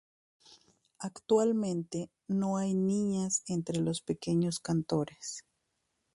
Actualmente 0.97 2.09
no 2.27 2.57
hay 2.57 2.73
niñas 2.73 3.43
entre 3.45 3.79
los 3.81 4.01
pequeños 4.01 4.59
cantores. 4.59 5.45